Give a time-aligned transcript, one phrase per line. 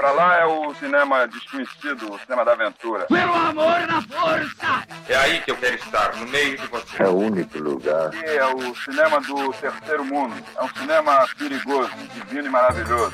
[0.00, 3.04] Pra lá é o cinema desconhecido, o cinema da aventura.
[3.04, 4.86] Pelo amor da força!
[5.06, 7.02] É aí que eu quero estar, no meio de você.
[7.02, 8.06] É o único lugar.
[8.06, 10.34] Aqui é o cinema do terceiro mundo.
[10.56, 13.12] É um cinema perigoso, divino e maravilhoso.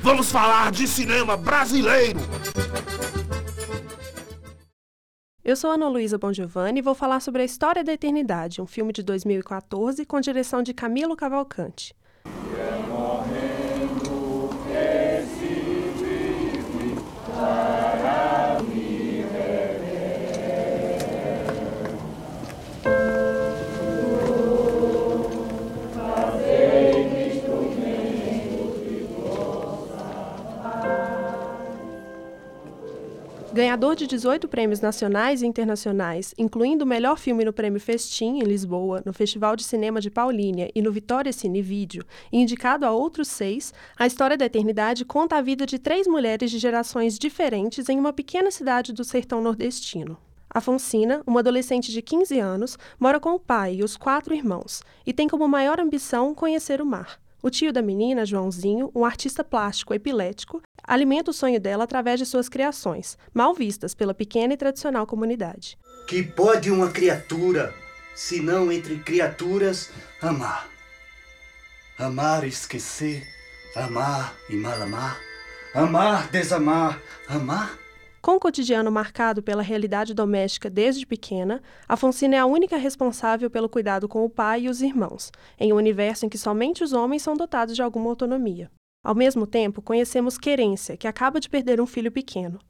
[0.00, 2.18] Vamos falar de cinema brasileiro!
[5.44, 8.94] Eu sou Ana Luísa Bongiovanni e vou falar sobre A História da Eternidade, um filme
[8.94, 11.94] de 2014 com direção de Camilo Cavalcante.
[33.52, 38.44] Ganhador de 18 prêmios nacionais e internacionais, incluindo o melhor filme no Prêmio Festim, em
[38.44, 42.92] Lisboa, no Festival de Cinema de Paulínia e no Vitória Cine Vídeo, e indicado a
[42.92, 47.88] outros seis, A História da Eternidade conta a vida de três mulheres de gerações diferentes
[47.88, 50.16] em uma pequena cidade do sertão nordestino.
[50.48, 55.12] Afonsina, uma adolescente de 15 anos, mora com o pai e os quatro irmãos, e
[55.12, 57.18] tem como maior ambição conhecer o mar.
[57.42, 62.26] O tio da menina, Joãozinho, um artista plástico epilético, alimenta o sonho dela através de
[62.26, 65.78] suas criações, mal vistas pela pequena e tradicional comunidade.
[66.06, 67.74] Que pode uma criatura,
[68.14, 70.68] se não entre criaturas, amar?
[71.98, 73.26] Amar esquecer,
[73.74, 75.18] amar e mal amar,
[75.74, 77.78] amar, desamar, amar?
[78.22, 83.68] Com o cotidiano marcado pela realidade doméstica desde pequena, Afonsina é a única responsável pelo
[83.68, 87.22] cuidado com o pai e os irmãos, em um universo em que somente os homens
[87.22, 88.70] são dotados de alguma autonomia.
[89.02, 92.60] Ao mesmo tempo, conhecemos Querência, que acaba de perder um filho pequeno.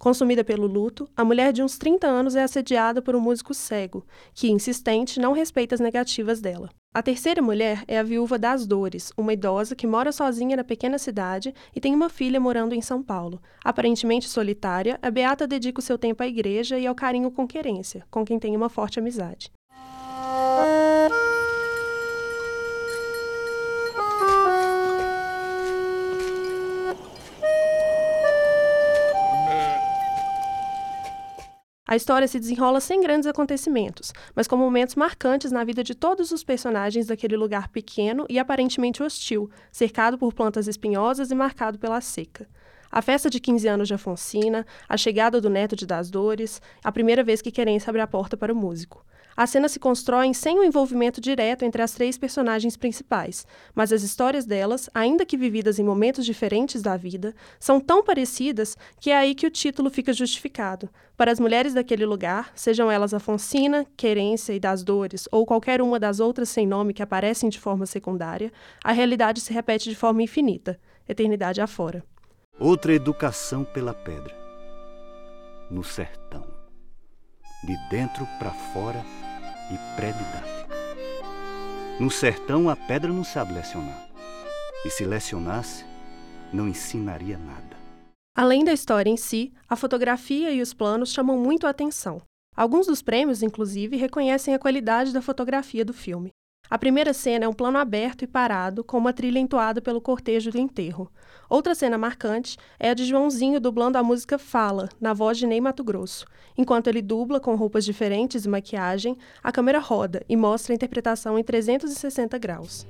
[0.00, 4.02] Consumida pelo luto, a mulher de uns 30 anos é assediada por um músico cego,
[4.32, 6.70] que, insistente, não respeita as negativas dela.
[6.94, 10.96] A terceira mulher é a viúva das Dores, uma idosa que mora sozinha na pequena
[10.96, 13.42] cidade e tem uma filha morando em São Paulo.
[13.62, 18.02] Aparentemente solitária, a Beata dedica o seu tempo à igreja e ao carinho com querência,
[18.10, 19.52] com quem tem uma forte amizade.
[31.90, 36.30] A história se desenrola sem grandes acontecimentos, mas com momentos marcantes na vida de todos
[36.30, 42.00] os personagens daquele lugar pequeno e aparentemente hostil, cercado por plantas espinhosas e marcado pela
[42.00, 42.48] seca.
[42.92, 46.92] A festa de 15 anos de Afonsina, a chegada do neto de Das Dores, a
[46.92, 49.04] primeira vez que Querência abre a porta para o músico.
[49.36, 54.02] As cenas se constroem sem o envolvimento direto entre as três personagens principais, mas as
[54.02, 59.16] histórias delas, ainda que vividas em momentos diferentes da vida, são tão parecidas que é
[59.16, 60.88] aí que o título fica justificado.
[61.16, 65.98] Para as mulheres daquele lugar, sejam elas Afonsina, Querência e das Dores, ou qualquer uma
[65.98, 68.52] das outras sem nome que aparecem de forma secundária,
[68.82, 72.04] a realidade se repete de forma infinita, eternidade afora.
[72.58, 74.34] Outra educação pela pedra.
[75.70, 76.59] No sertão.
[77.62, 79.04] De dentro para fora
[79.70, 80.60] e pré-idade.
[82.00, 84.08] No sertão, a pedra não sabe lecionar.
[84.84, 85.84] E se lecionasse,
[86.52, 87.76] não ensinaria nada.
[88.34, 92.22] Além da história em si, a fotografia e os planos chamam muito a atenção.
[92.56, 96.30] Alguns dos prêmios, inclusive, reconhecem a qualidade da fotografia do filme.
[96.70, 100.52] A primeira cena é um plano aberto e parado, com uma trilha entoada pelo cortejo
[100.52, 101.10] do enterro.
[101.48, 105.60] Outra cena marcante é a de Joãozinho dublando a música Fala, na voz de Ney
[105.60, 106.26] Mato Grosso.
[106.56, 111.36] Enquanto ele dubla com roupas diferentes e maquiagem, a câmera roda e mostra a interpretação
[111.36, 112.86] em 360 graus.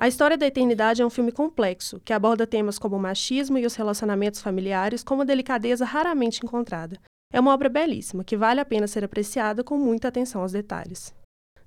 [0.00, 3.66] A História da Eternidade é um filme complexo, que aborda temas como o machismo e
[3.66, 6.98] os relacionamentos familiares com uma delicadeza raramente encontrada.
[7.30, 11.14] É uma obra belíssima, que vale a pena ser apreciada com muita atenção aos detalhes.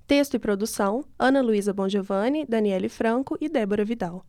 [0.08, 4.26] Texto e produção: Ana Luísa Bongiovanni, Daniele Franco e Débora Vidal.